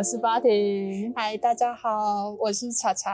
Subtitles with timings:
[0.00, 3.12] 我是巴婷，嗨，大家好，我是查查，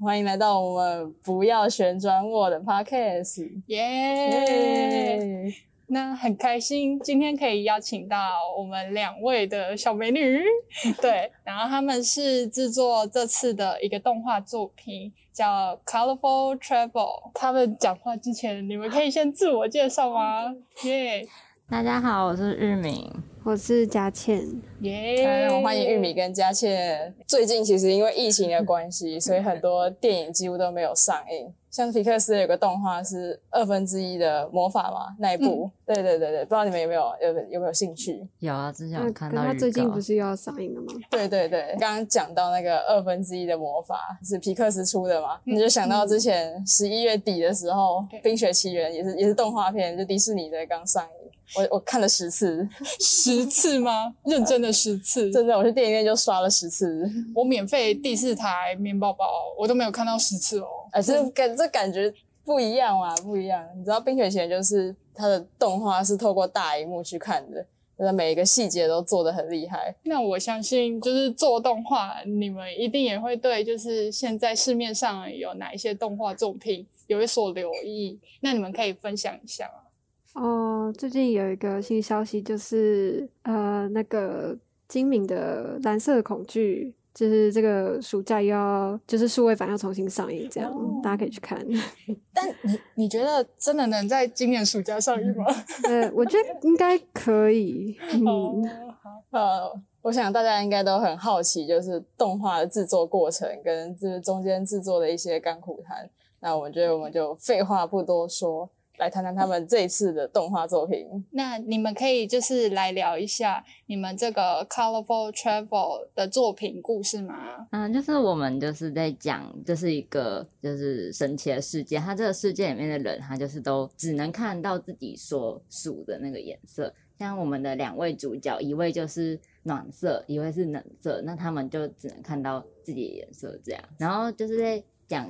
[0.00, 5.54] 欢迎来到我们不要旋转我的 podcast，耶！
[5.86, 8.18] 那很开心，今天可以邀请到
[8.58, 10.42] 我们两位的小美女，
[11.00, 16.90] 对，然后他们是制作这次的一个动画作品，叫《Colorful Travel》。
[17.34, 20.52] 他们讲话之前，你们可以先自我介绍吗？
[20.82, 21.24] 耶！
[21.68, 23.08] 大家好，我是日明，
[23.42, 24.46] 我是佳倩，
[24.82, 25.48] 耶！
[25.50, 27.12] 我欢迎玉米跟佳倩。
[27.26, 31.50] 最近其实因为疫情的关系， 所以很多电影几乎都没有上映。
[31.70, 38.26] 像皮克斯有个动画是二分之一的魔法嘛，那一部，对对对对，不知道你们有没有有有没有兴趣？
[38.40, 40.88] 有啊，之前那有看到预可他最近不是又要上映了吗？
[41.10, 51.19] 对对对，刚刚讲到那个二分之一的魔法是皮克斯出的嘛，你就想到之前十一月底的时候，对《冰雪奇缘》也是也是动画片，就迪士尼的刚上映，
[51.56, 52.68] 我我看了十次，
[53.00, 54.14] 十次吗？
[54.24, 55.30] 认真的十次？
[55.32, 59.26] 真的，我去电影院就刷了十次，我免费第四台面包包，
[59.58, 60.66] 我都没有看到十次哦。
[60.92, 62.12] 哎，这感这感觉
[62.44, 63.66] 不一样啊，不一样。
[63.76, 67.64] 你知道《冰雪奇缘》就是它的动画是透过大荧幕去看的，
[67.98, 69.94] 就是每一个细节都做的很厉害。
[70.04, 78.18] 那我相信，就是做动画，你们一定也会对，就是现在市面上有哪一些动画作品有所留意。
[78.40, 79.89] 那你们可以分享一下吗？
[80.34, 84.56] 哦，最近有一个新消息，就是呃，那个
[84.88, 91.58] 精明的蓝色的恐惧，就是这个暑假又要就是数位版要重新上映，这样、哦大家可以去看。
[92.32, 95.44] 但你你觉得真的能在今年暑假上映吗？
[95.88, 97.96] 呃，我觉得应该可以。
[98.24, 98.68] 哦嗯，，
[99.02, 99.72] 好，呃，
[100.02, 106.08] 我想大家应该都很好奇，就是动画的制作过程跟就是中间制作的一些甘苦谈。
[106.40, 111.06] 那我觉得我们就废话不多说，来谈谈他们这一次的动画作品。
[111.30, 117.66] 那你们可以就是来聊一下你们这个 Colorful Travel 的作品故事吗？
[117.72, 126.92] 嗯，就是我们就是在讲，这是一个就是神奇的世界，它这个世界里面的人，他就是都只能看到自己所属的那个颜色。
[127.18, 133.82] 像我们的两位主角，一位就是暖色，一位是冷色，那他们就只能看到自己的颜色这样。
[133.98, 135.26] 然后就是在讲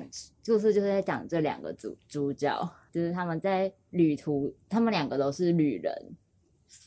[0.46, 2.56] 故事，就是在讲这两个主主角，
[2.90, 6.16] 就是他们在旅途，他们两个都是旅人，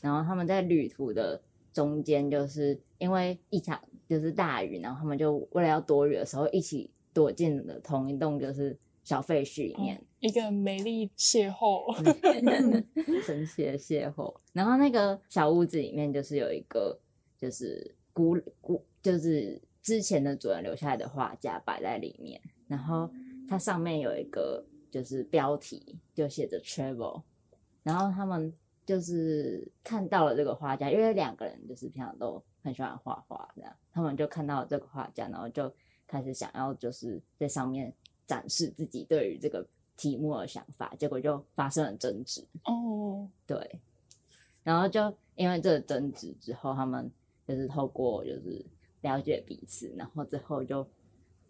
[0.00, 1.40] 然后他们在旅途的
[1.72, 11.94] 中间，就是因为一场就是大雨，然后他们就为了要躲雨的时候，一起躲进了同一栋就是小废墟里面，一个美丽邂逅。
[13.24, 14.34] 神奇的邂逅。
[14.52, 16.98] 然后那个小屋子里面就是有一个
[17.38, 23.10] 就是古古就是之前的主人留下来的画架摆在里面，然后
[23.48, 24.64] 它上面有一个
[24.94, 27.20] 就是标题就写着 travel，
[27.82, 28.54] 然后他们
[28.86, 35.68] 就是看到了这个画家，因为两个人就是平常都很喜欢画画，这样他们就看到了这个画家，然后就
[36.06, 37.92] 开始想要就是在上面
[38.24, 39.66] 展示自己对于这个
[39.96, 42.40] 题目的想法，结果就发生了争执。
[42.66, 43.80] 哦，对，
[44.62, 47.10] 然后就因为这个争执之后，他们
[47.48, 48.64] 就是透过就是
[49.00, 50.86] 了解彼此，然后之后就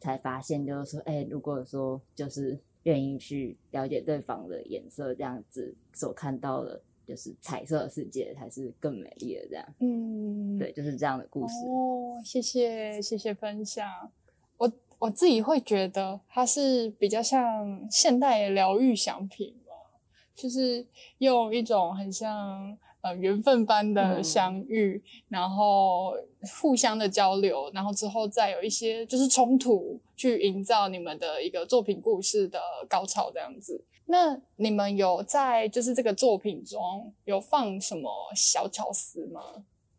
[0.01, 9.47] 才发现，就是说，哎、如果说就是愿意去了解对方的颜色，这样子所看到的，就是彩色的世界才是更美丽的。
[9.49, 11.55] 这样，嗯，对，就是这样的故事。
[11.67, 14.11] 哦，谢谢谢谢分享。
[14.57, 19.73] 我我自己会觉得它是比较像现代的疗愈想品吧，
[20.35, 20.87] 就是
[21.19, 26.15] 用一种很像呃缘分般的嗯相遇，然后
[26.59, 33.85] 互相的交流，然后之后再有一些就是冲突，去营造你们的一个作品故事的高潮这样子。
[34.07, 39.41] 那你们有在就是这个作品中有放什么小巧思吗？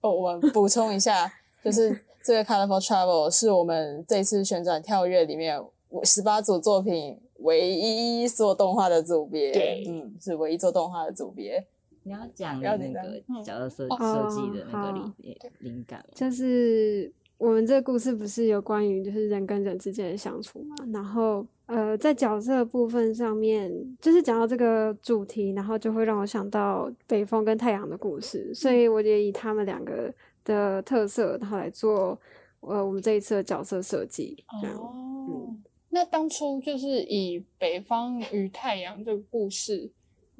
[0.01, 1.31] 哦，我们补充一下，
[1.63, 5.63] 就是 这个 Colorful Travel 是我们这次旋转跳跃里面
[6.03, 11.63] 十八组作品唯一做动画的组别，对嗯，是唯一做动画的组别。
[12.05, 15.13] 你要讲那个嗯角色设哦设计的那个好灵
[15.59, 16.05] 灵感？
[16.13, 30.13] 就是我们这个故事不是有关于就是人跟人之间的相处嘛，然后呃，在角色部分上面，就是讲到这个主题，然后就会让我想到北风跟太阳的故事，所以我也以他们两个
[30.43, 32.17] 的特色，然后来做
[32.59, 34.77] 呃我们这一次的角色设计，这样。
[34.77, 35.55] 哦，
[35.89, 39.89] 那当初就是以北方与太阳这个故事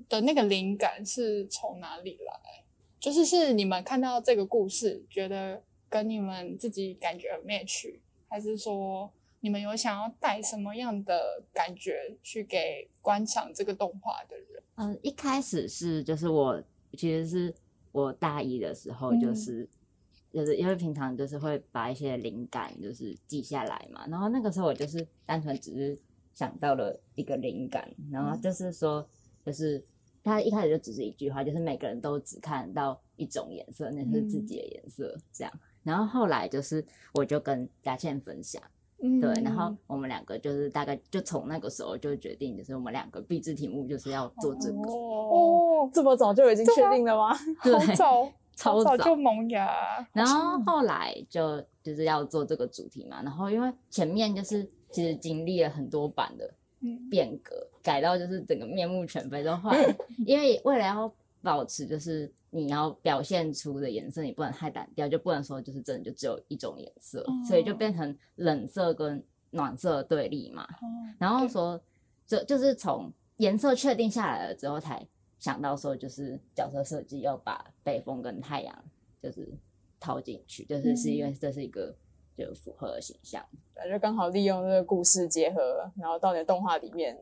[0.10, 2.64] 的那个灵感是从哪里来？
[3.00, 9.12] 就是是你们看到这个故事，觉得跟你们自己感觉很 match，还是说
[9.42, 14.64] 你们有想要带什么样的感觉去给观赏这个动画的人？
[14.76, 16.62] 嗯，一开始是就是我
[16.98, 17.54] 其实是
[17.92, 19.70] 我大一的时候，就嗯是
[20.34, 25.98] 就是因为平常就是会把一些灵感就是记下来嘛，然后那个时候我就是单纯只是
[26.34, 29.08] 想到了一个灵感，然后就是说
[29.46, 29.82] 就是
[30.26, 35.54] 他一开始就只是一句话，就是每个人都只看到一种颜色，那是自己的颜色这样。
[35.84, 36.84] 然后后来就是
[37.14, 38.60] 我就跟佳倩分享，
[39.04, 47.38] 嗯对，然后我们两个就是大概就从那个时候就决定，就是我们两个必制题目就是要做这个，哦，哦，这么早就已经确定了吗？
[47.64, 49.70] 对好早， 超早早就萌芽，
[50.12, 57.56] 然后后来就就是要做这个主题嘛，然后因为前面就是其实经历了很多版的嗯变革，
[57.86, 59.96] 改到就是整个面目全非都换了，
[60.26, 70.64] 因为为了要保持就是你要表现出的颜色，你不能太单调，就不能说就是真的就只有一种颜色，所以就变成冷色跟暖色对立嘛。
[70.64, 70.88] 哦
[71.20, 71.80] 然后说，
[72.26, 78.84] 就就是从颜色确定下来了之后，才想到说，就是角色设计要把北风跟太阳
[79.22, 79.48] 就是
[80.00, 81.96] 套进去，就是是因为这是一个
[82.36, 83.46] 就符合的形象。
[83.76, 87.16] 对就刚好利用这个故事结合，然后到你的动画里面。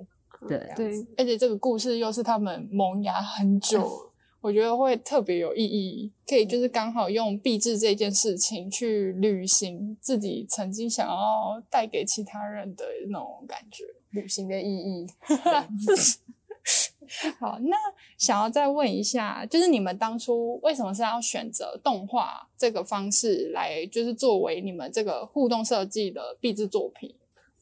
[0.48, 13.86] 对对，而且这个故事又是他们萌芽很久，我觉得会特别有意义，可以就是刚好用壁纸这件事情去履行自己曾经想要带给其他人的那种感觉。
[14.12, 15.08] 旅行的意义。
[17.40, 17.76] 好，那
[18.18, 27.14] 想要再问一下，就是你们当初为什么是要选择动画这个方式来，就是作为你们这个互动设计的壁纸作品？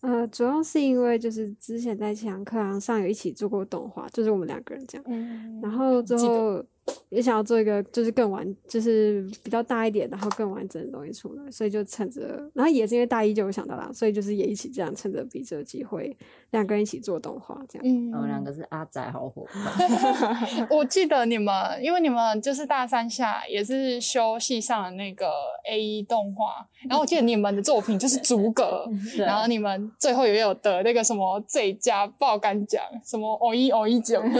[0.01, 6.63] 呃，主要是因为就是之前在启航课堂上有一起做过动画，就是我们两个人这样，嗯然后之后
[7.09, 16.15] 也想要做一个就是更完，就是比较大一点，然后更完整的东西出来，所以就趁着，然后也是因为大一就有想到啦，所以就是也一起这样趁着比这个机会，
[16.51, 17.87] 两个人一起做动画这样。
[17.87, 18.11] 嗯。
[18.13, 25.31] 我们两个是阿仔好伙伴， 我记得你们，因为你们就是大三下也是修系上的那个
[25.69, 28.85] A 一动画，然后我记得你们的作品就是逐格，
[29.17, 34.21] 然后你们最后也有得那个什么最佳爆肝奖，什么偶一偶一奖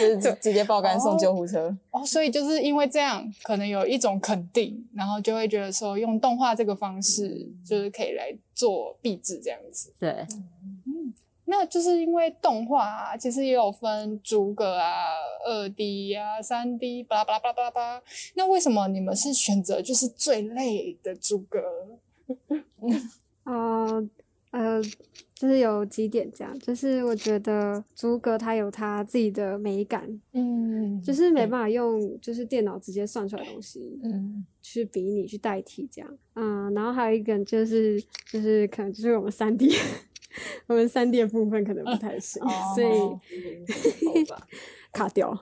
[0.00, 1.74] 就是 直直接爆肝送救护车。
[1.90, 9.92] 哦，所以就是因为这样，可能有一种肯定，然后就会觉得说用动画这个方式，就是可以来做壁纸这样子。
[9.98, 10.26] 对，
[11.46, 14.92] 那就是因为动画啊，其实也有分逐格啊、
[15.46, 18.02] 二 D 啊、三 D，巴拉巴拉巴拉巴拉。
[18.34, 21.62] 那为什么你们是选择就是最累的逐格？
[23.44, 24.06] 呃
[24.50, 24.82] 呃，
[25.34, 34.44] 就是有几点这样，就是我觉得逐格它有它自己的美感，嗯就是没办法用就是电脑直接算出来的东西，嗯。
[34.60, 37.98] 去比拟去代替这样，嗯，然后还有一个就是
[38.30, 39.70] 就是可能就是我们三 D，
[40.68, 42.42] 我们三 D 的部分可能不太行，
[42.74, 43.20] 所以 哦
[44.14, 44.24] 以
[44.92, 45.36] 卡掉。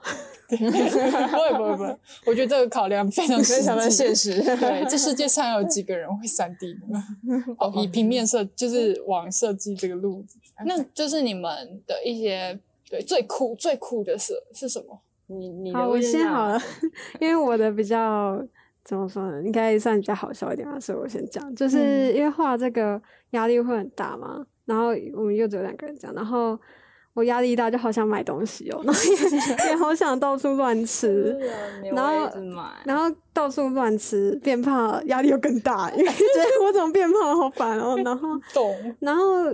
[0.49, 4.41] 不会不会不会，我觉得这个考量非常 非常的现实。
[4.41, 7.03] 对，这世界上有几个人会三 D 呢？
[7.59, 12.57] 哦，以平面设就是往设计这个路子，那就是你们的一些
[12.89, 14.97] 对最酷最酷的是是什么？
[15.27, 16.57] 你你好，我先好了，
[17.19, 18.41] 因为我的比较
[18.85, 23.01] 怎么说呢，应该算比较好笑一点吧，所以我先讲，就是因为画这个
[23.31, 26.57] 压力会很大嘛，然后我们又只有两个人这样，然后
[27.17, 29.17] 我压力大，就好想买东西哦，然后也
[29.71, 31.35] 也好想到处乱吃，
[31.91, 32.29] 然后
[32.85, 39.45] 然后到处乱吃，变胖，压力又更大，因为觉得我怎么变胖，好烦哦，然后 懂然后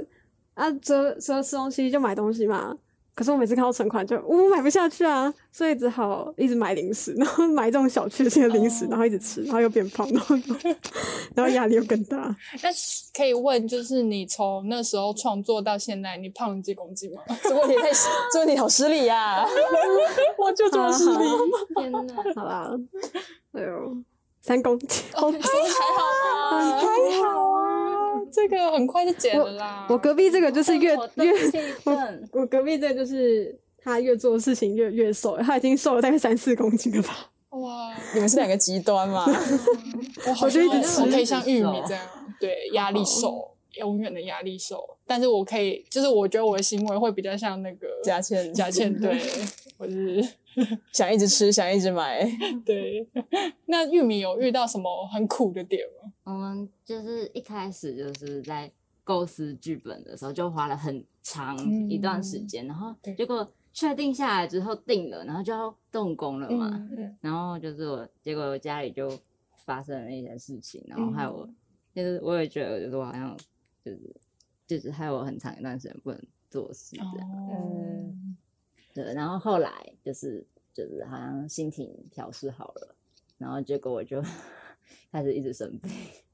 [0.55, 2.75] 啊，除了除了吃东西就买东西嘛。
[3.15, 10.43] 可是我每次看到存款就我、买不下去啊，所以只好一直买零食，然后买这种小确幸的零食，哦然后一直吃，然后又变胖，然后又
[11.35, 12.17] 然后压力又更大。
[12.63, 12.69] 那
[13.15, 17.21] 可以问，就是你从那时候创作到现在，你胖了几公斤吗？
[17.43, 17.91] 这问题太
[18.31, 19.45] 这问题好失礼呀！
[20.37, 21.17] 我就这么失礼。
[21.75, 21.99] 天哪！
[22.35, 22.71] 好啦，
[23.53, 23.97] 哎呦，
[24.41, 26.01] 三公斤，哦，还好
[26.51, 26.87] 吧，还
[27.21, 27.62] 好啊，
[28.33, 29.85] 这个很快就减了啦。
[29.89, 37.29] 我隔壁这个就是越越气氛我隔壁这个就是他越做事情越越瘦，他已经瘦了大概三四公斤了吧。
[37.51, 39.25] 哇，你们是两个极端嘛？
[40.27, 42.03] 我好像一直像吃我可以像玉米这样，
[42.39, 44.83] 对，压力瘦，永远的压力瘦。
[45.05, 49.19] 但是我可以，就是我觉得我的行为会比较像那个佳倩，佳倩，对，
[49.77, 50.25] 我是
[50.93, 52.25] 想一直吃，想一直买。
[52.65, 53.05] 对。
[53.65, 56.12] 那玉米有遇到什么很苦的点吗？
[56.23, 58.71] 我们就是一开始就是在
[59.03, 61.57] 构思剧本的时候，就花了很长
[61.89, 69.19] 一段时间，然后结果确定下来之后定了，然后就要动工了嘛，嗯然后就是我，结果我家里就
[69.57, 71.55] 发生了一些事情，然后还有我，嗯。
[71.93, 73.37] 就是我也觉得，就是我好像
[73.85, 73.99] 就是
[74.65, 78.15] 就是害我很长一段时间不能做事这样，哦，
[78.95, 79.69] 对，然后后来
[80.03, 82.95] 就是就是好像心情调试好了，
[83.37, 84.23] 然后结果我就
[85.11, 85.91] 开始一直生病，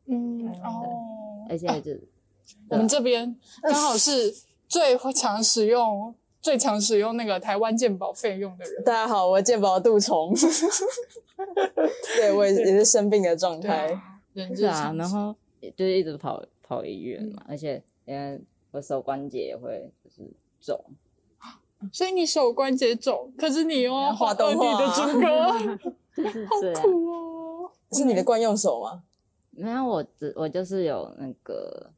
[0.08, 1.92] 嗯 哦，而且就
[2.70, 4.34] 我们这边刚好 是
[4.68, 8.84] 最会常使用、最常使用那个台湾健保费用的人。
[8.84, 10.34] 大家好，我健保杜虫，
[12.16, 14.00] 对我也也是生病的状态。
[14.56, 15.36] 是啊，常然后
[15.76, 18.40] 就是一直跑跑医院嗯嘛，而且因为
[18.72, 20.82] 我手关节也会就是肿，
[21.92, 25.52] 所以你手关节肿，可是你又要画动画的画主歌，
[26.48, 26.82] 好这样。
[26.82, 27.39] 酷哦！
[27.92, 29.04] 是你的惯用手吗？
[29.52, 31.92] 没有，我只我就是有那个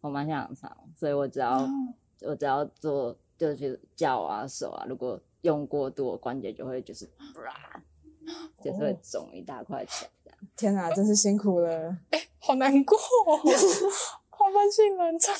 [0.00, 7.82] 红斑性狼疮，所以我只要、嗯我只要做就是脚啊手啊，如果用过度，我关节就会就是啪，
[8.64, 10.38] 就是会肿一大块起来这样。
[10.56, 11.94] 天哪，真是辛苦了。
[12.38, 13.36] 好难过哦，
[14.30, 15.36] 红斑性狼疮。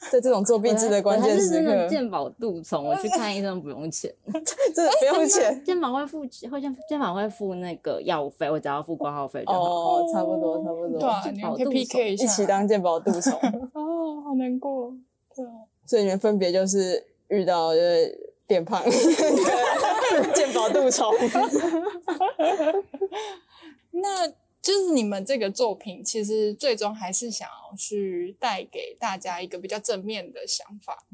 [0.12, 9.60] 在这种做壁纸的关键时我还是真的刻，健保杜虫，我去看医生不用钱， 真的不用钱健保会付会健健保会付那个药费，我只要付挂号费就好。
[9.60, 13.32] 哦，差不多差不多，对啊，你们可以 PK 一下，一起当健保杜从。
[13.74, 14.92] 哦，好难过。
[15.34, 15.50] 对啊，
[15.84, 18.82] 所以你们分别就是遇到就是变胖、
[20.34, 21.12] 健保杜从。
[23.90, 24.28] 那
[24.68, 31.06] 就是你们这个作品，其实最终还是想要去带给大家一个比较正面的想法。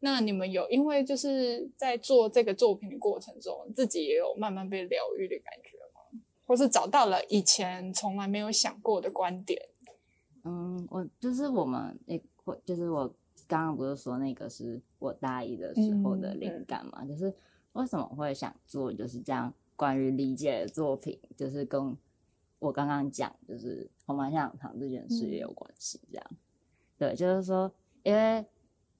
[0.00, 6.22] 那你们有因为就是在做这个作品的过程中，自己也有慢慢被疗愈的感觉吗？
[6.46, 9.60] 或是找到了以前从来没有想过的观点？
[10.44, 13.06] 嗯，我就是我们那会就是我
[13.46, 17.30] 刚刚不是说那个是我大一的时候的嗯灵感嘛，就是
[17.74, 21.94] 为什么会想做就是这样关于理解的作品，就是跟
[22.62, 26.30] 我刚刚讲就是红斑象糖这件事也有关系，这样、
[26.96, 27.70] 对，就是说
[28.02, 28.44] 因为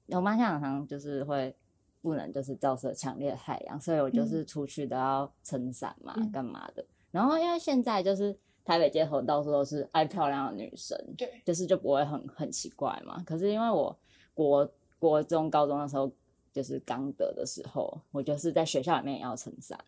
[0.09, 1.55] 红斑象糖就是会。
[2.03, 6.85] 不能就是照射强烈的太阳，所以我就是出去都要撑伞嘛，嗯干嘛的。
[7.11, 13.23] 然后因为现在就是台北街头到处都是爱漂亮的女生，对，就是就不会很很奇怪嘛。
[13.25, 13.97] 可是因为我
[14.33, 16.11] 国国中、高中的时候，
[16.51, 19.79] 就是刚得的时候，我就是在学校里面也要撑伞，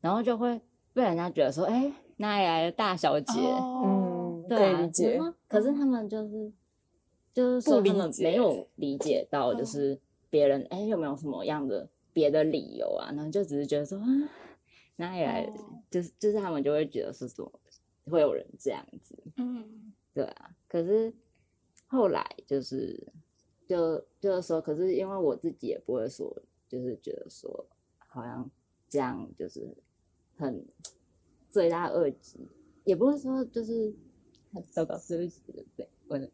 [0.00, 0.60] 然后就会
[0.92, 3.32] 被人家觉得说，哎、哪里来的大小姐？
[3.32, 6.52] 哦，嗯，对理解可是他们就是
[7.32, 9.98] 就是说他们没有理解到，嗯就是
[10.30, 13.12] 别人哎、有没有什么样的别的理由啊？
[13.14, 14.06] 然后就只是觉得说，啊，
[14.96, 15.52] 哪里来的？
[15.52, 17.50] 哦就是就是他们就会觉得是说
[18.06, 21.14] 会有人这样子，嗯对啊，可是
[21.86, 23.06] 后来就是
[23.68, 26.36] 就就是说，可是因为我自己也不会说，
[26.68, 27.66] 就是觉得说
[27.98, 28.50] 好像
[28.88, 29.76] 这样就是
[30.36, 30.66] 很
[31.56, 32.38] 罪大恶极，
[32.84, 33.90] 也不是说就是
[34.52, 35.40] 很糟糕，对不起，
[35.74, 35.88] 对？
[36.06, 36.30] 我的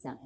[0.00, 0.18] 这样，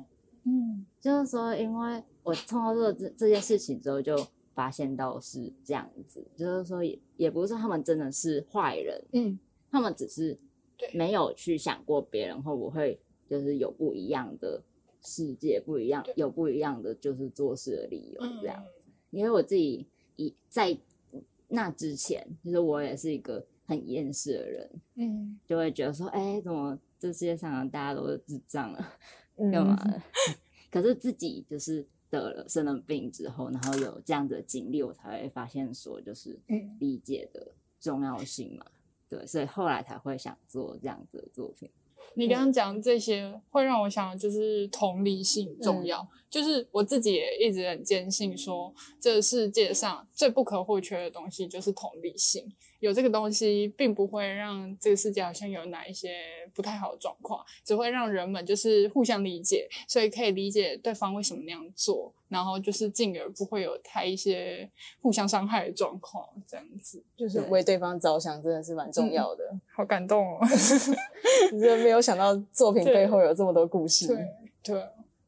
[0.44, 4.16] 嗯就是说，因为我通过这这这件事情之后，就
[4.54, 9.36] 发现到是这样子，就是说也也不是说他们真的是坏人，嗯
[9.68, 10.38] 他们只是
[10.94, 14.62] 没有去想过别人会不会就是有不一样的
[15.02, 18.64] 世界，不一样有不一样的就是做事的理由嗯，这样。
[19.10, 20.78] 因为我自己以在
[21.48, 28.92] 那之前，就是我也是一个很厌世的人，嗯就会觉得说，哎、怎么这世界上大家都是智障啊，
[29.36, 30.00] 嗯干嘛的？
[30.70, 38.64] 可是自己就是得了生了病之后，然后有这样的经历，我才会发现说，就是嗯理解的重要性嘛。
[39.08, 41.70] 对，所以后来才会想做这样子的作品。
[42.14, 46.06] 你刚刚讲这些，会让我想，就是同理性重要。
[46.28, 52.52] 就是我自己也一直很坚信说，这个世界上最不可或缺的东西就是同理性。
[52.80, 56.14] 有这个东西，并不会让这个世界好像有哪一些
[56.52, 64.68] 不太好的状况，只会让人们就是互相理解，所以可以理解对方为什么那样做，然后就是进而不会有太一些
[65.00, 67.02] 互相伤害的状况，这样子。
[67.16, 69.58] 就是为对方着想，真的是蛮重要的。
[69.76, 70.40] 好感动哦。
[71.50, 74.06] 真的没有想到作品背后有这么多故事。
[74.06, 74.26] 对
[74.62, 74.82] 对，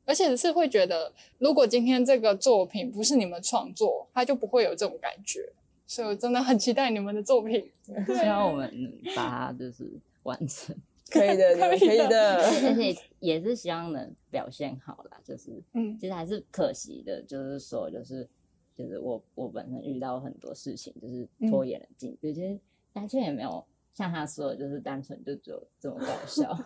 [0.07, 5.53] 而且是会觉得，如果今天这个作品不是你们创作，它就不会有这种感觉。
[5.87, 7.63] 所以我真的很期待你们的作品。
[8.07, 9.91] 希望我们把它就是
[10.23, 10.75] 完成，
[11.11, 12.37] 可以的，可以的可以的。
[12.43, 15.19] 而且也是希望能表现好啦。
[15.25, 18.27] 就是嗯其实还是可惜的，就是说就是
[18.77, 22.33] 就是我我本身遇到很多事情，就是拖延了进度。
[22.33, 22.59] 其实
[22.93, 23.65] 大倩也没有
[23.99, 26.57] 像他说的，就是单纯就只有这么搞 笑，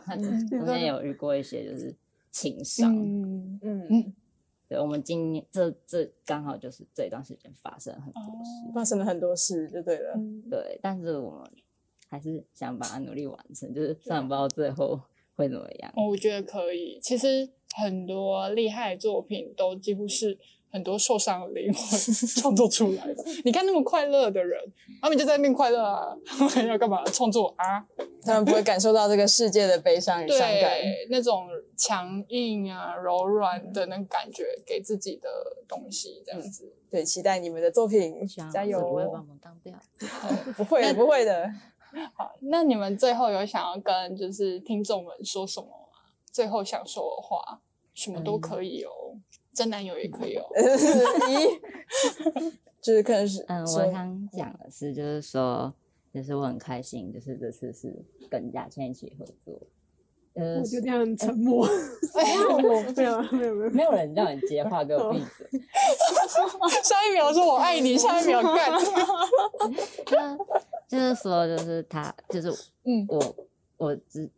[0.51, 1.95] 中间有遇过一些就是
[2.31, 2.95] 情商。
[2.95, 4.15] 嗯嗯，
[4.69, 10.12] 对，我们今年这这刚好就是这一段时间发生很多事，发生了很多事，就对了。
[10.15, 11.51] 嗯对，但是我们
[12.07, 15.01] 还是想把它努力完成，就是虽然不知道最后
[15.35, 15.91] 会怎么样。
[15.97, 17.01] 哦，我觉得可以。
[17.01, 20.39] 其实很多厉害的作品都几乎是
[20.73, 21.99] 很多受伤的灵魂
[22.41, 23.25] 创作出来的。
[23.45, 24.59] 你看那么快乐的人，
[25.00, 27.87] 他们就在那边快乐啊，他们要干嘛创作啊？
[28.25, 30.50] 他们不会感受到这个世界的悲伤与伤感。
[30.50, 35.29] 对，那种强硬啊、柔软的那种感觉，给自己的
[35.69, 36.73] 东西这样子。
[36.91, 38.81] 对，期待你们的作品，加油！
[38.81, 39.75] 不会把我们当掉，
[40.57, 41.52] 不会，不会的。
[42.14, 45.99] 好，那你们最后有想要跟就是听众们说什么吗？
[46.31, 47.61] 最后想说的话，
[47.93, 48.91] 什么都可以哦，
[49.54, 50.44] 真男友也可以哦。
[52.80, 55.73] 就是可能是，嗯，我想讲的是，就是说，
[56.12, 59.61] 就是我很开心，就是这次是跟嘉倩一起合作。
[60.35, 61.64] 呃，我就这样沉默。
[62.16, 62.64] 没有，没
[63.04, 65.47] 有，没有，没有，没有人叫你接话，给我闭嘴。
[66.82, 68.73] 上一秒说我爱你，下一秒干。
[70.88, 72.50] 就是说，就是他，就是
[72.85, 73.37] 嗯，我
[73.76, 74.28] 我之，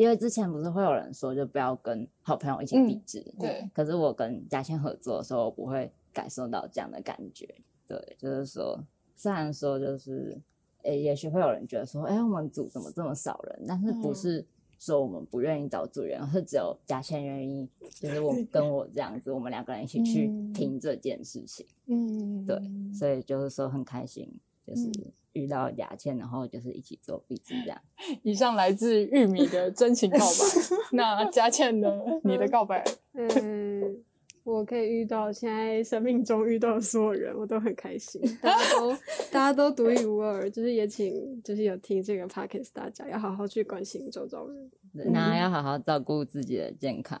[0.00, 3.22] 因为之前不是会有人说，就不要跟好朋友一起比值。
[3.38, 3.68] 对。
[3.74, 7.46] 可是我跟嘉倩合作的时候，我不会感受到这样的感觉。
[7.86, 8.82] 对，就是说，
[9.14, 10.36] 虽然说，就是
[10.84, 13.64] 诶，也许会有人觉得说，哎，我们组怎么这么少人？
[13.68, 14.46] 但是不是。
[14.82, 17.68] 说我们不愿意找组员，是只有嘉倩愿意，
[18.00, 21.66] 就是我跟我这样子，我们两个人一起去听这件事情。
[21.84, 22.58] 嗯，对，
[22.94, 24.26] 所以就是说很开心，
[24.66, 24.90] 就是
[25.32, 27.80] 遇到雅倩，然后就是一起做壁纸这样。
[28.22, 31.88] 以上来自玉米的真情告白， 那佳倩呢？
[32.24, 32.84] 你的告白？
[33.14, 34.02] 嗯。
[34.42, 38.20] 我可以遇到现在生命中遇到的所有人，我都很开心。
[38.40, 38.90] 大家都
[39.30, 47.20] 大家都独一无二，就是也请就是有听这个 podcast，大家要好好去关心周遭人，那要好好照顾自己的健康。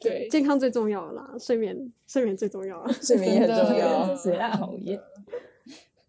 [0.00, 4.98] 对，健康最重要啦，睡眠睡眠最重要啊，睡眠也很重要熬夜。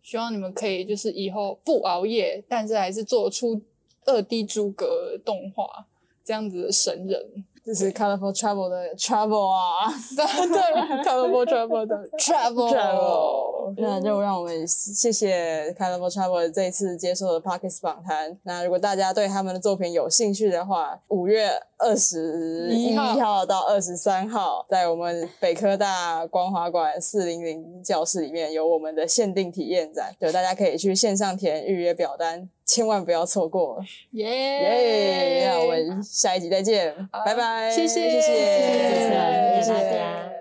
[0.03, 3.59] 希望你们可以就是以后不熬夜，但是还是做出
[4.05, 5.87] 二 D 诸葛动画
[6.23, 7.45] 这样子的神人。
[7.65, 10.23] 这是 Colorful Travel 的 Travel 啊，对，
[11.03, 18.37] Colorful Travel 的 Travel，那就让我们谢谢 Colorful Travel 这一次接受的 Parkers 访谈。
[18.43, 32.49] 那如果大家对他们的作品有兴趣的话，五月二十一号到二十三号，在我们北科大光华馆四零零教室里面有我们的限定体验展，对，大家可以去线上填预约表单。
[32.65, 33.83] 千万不要错过！
[34.11, 35.47] 耶耶！
[35.47, 36.93] 那我们下一集再见，
[37.25, 37.69] 拜拜！
[37.69, 40.32] 谢谢谢谢谢谢大家。